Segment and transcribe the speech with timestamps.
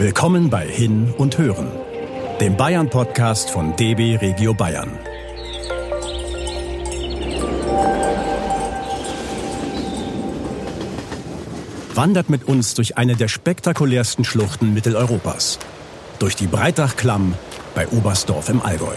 [0.00, 1.68] Willkommen bei Hin und Hören,
[2.40, 4.98] dem Bayern-Podcast von DB Regio Bayern.
[11.92, 15.58] Wandert mit uns durch eine der spektakulärsten Schluchten Mitteleuropas.
[16.18, 17.34] Durch die Breitachklamm
[17.74, 18.96] bei Oberstdorf im Allgäu.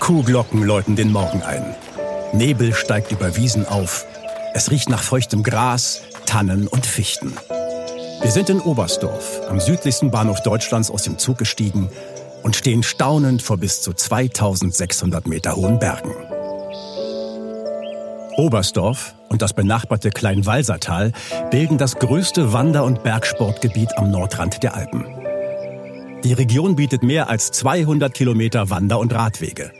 [0.00, 1.76] Kuhglocken läuten den Morgen ein.
[2.32, 4.04] Nebel steigt über Wiesen auf.
[4.54, 7.36] Es riecht nach feuchtem Gras, Tannen und Fichten.
[8.22, 11.90] Wir sind in Oberstdorf, am südlichsten Bahnhof Deutschlands aus dem Zug gestiegen
[12.44, 16.14] und stehen staunend vor bis zu 2600 Meter hohen Bergen.
[18.36, 21.10] Oberstdorf und das benachbarte Kleinwalsertal
[21.50, 25.04] bilden das größte Wander- und Bergsportgebiet am Nordrand der Alpen.
[26.22, 29.72] Die Region bietet mehr als 200 Kilometer Wander- und Radwege.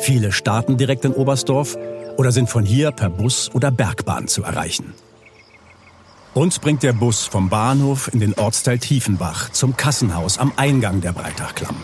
[0.00, 1.78] Viele starten direkt in Oberstdorf
[2.18, 4.92] oder sind von hier per Bus oder Bergbahn zu erreichen.
[6.38, 11.10] Uns bringt der Bus vom Bahnhof in den Ortsteil Tiefenbach zum Kassenhaus am Eingang der
[11.10, 11.82] Breitachklamm.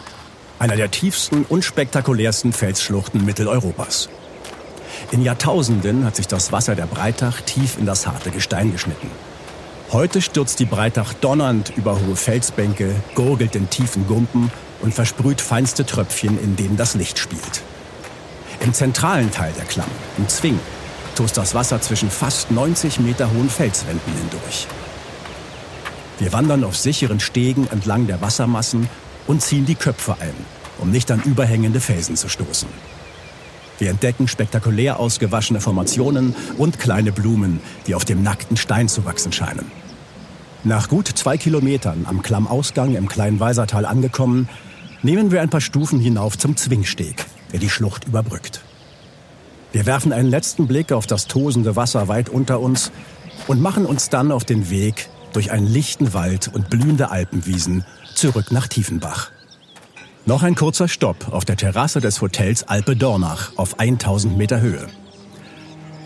[0.60, 4.08] Einer der tiefsten und spektakulärsten Felsschluchten Mitteleuropas.
[5.10, 9.10] In Jahrtausenden hat sich das Wasser der Breitach tief in das harte Gestein geschnitten.
[9.90, 15.84] Heute stürzt die Breitach donnernd über hohe Felsbänke, gurgelt in tiefen Gumpen und versprüht feinste
[15.84, 17.62] Tröpfchen, in denen das Licht spielt.
[18.60, 20.60] Im zentralen Teil der Klamm, im Zwing,
[21.14, 24.66] tost das Wasser zwischen fast 90 Meter hohen Felswänden hindurch.
[26.18, 28.88] Wir wandern auf sicheren Stegen entlang der Wassermassen
[29.26, 30.34] und ziehen die Köpfe ein,
[30.78, 32.68] um nicht an überhängende Felsen zu stoßen.
[33.78, 39.32] Wir entdecken spektakulär ausgewaschene Formationen und kleine Blumen, die auf dem nackten Stein zu wachsen
[39.32, 39.70] scheinen.
[40.62, 44.48] Nach gut zwei Kilometern am Klammausgang im kleinen Weisertal angekommen,
[45.02, 48.62] nehmen wir ein paar Stufen hinauf zum Zwingsteg, der die Schlucht überbrückt.
[49.74, 52.92] Wir werfen einen letzten Blick auf das tosende Wasser weit unter uns
[53.48, 58.52] und machen uns dann auf den Weg durch einen lichten Wald und blühende Alpenwiesen zurück
[58.52, 59.32] nach Tiefenbach.
[60.26, 64.86] Noch ein kurzer Stopp auf der Terrasse des Hotels Alpe Dornach auf 1000 Meter Höhe.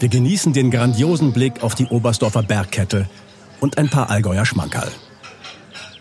[0.00, 3.06] Wir genießen den grandiosen Blick auf die Oberstdorfer Bergkette
[3.60, 4.90] und ein paar Allgäuer Schmankerl.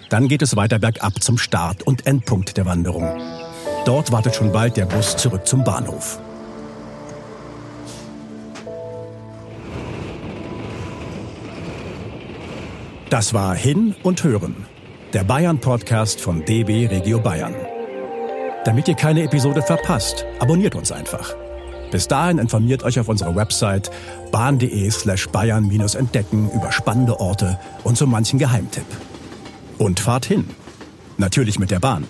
[0.07, 3.09] Dann geht es weiter bergab zum Start und Endpunkt der Wanderung.
[3.83, 6.22] Dort wartet schon bald der Bus zurück zum Bahnhof.
[13.09, 14.66] Das war Hin und Hören,
[15.13, 17.56] der Bayern-Podcast von DB Regio Bayern.
[18.66, 21.34] Damit ihr keine Episode verpasst, abonniert uns einfach.
[21.90, 23.91] Bis dahin informiert euch auf unserer Website
[24.34, 28.84] bahn.de slash bayern-entdecken über spannende Orte und so manchen Geheimtipp.
[29.78, 30.50] Und fahrt hin.
[31.18, 32.06] Natürlich mit der Bahn.